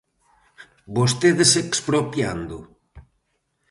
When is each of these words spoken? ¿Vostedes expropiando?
¿Vostedes 0.95 1.51
expropiando? 1.63 2.57